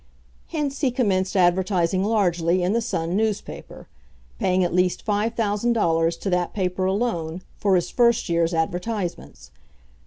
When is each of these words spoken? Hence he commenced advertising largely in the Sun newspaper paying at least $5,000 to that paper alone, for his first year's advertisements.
Hence 0.47 0.81
he 0.81 0.89
commenced 0.89 1.37
advertising 1.37 2.03
largely 2.03 2.63
in 2.63 2.73
the 2.73 2.81
Sun 2.81 3.15
newspaper 3.15 3.87
paying 4.39 4.63
at 4.63 4.73
least 4.73 5.05
$5,000 5.05 6.19
to 6.19 6.29
that 6.31 6.53
paper 6.55 6.85
alone, 6.85 7.43
for 7.59 7.75
his 7.75 7.91
first 7.91 8.27
year's 8.27 8.55
advertisements. 8.55 9.51